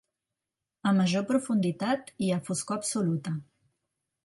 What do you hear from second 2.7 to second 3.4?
absoluta.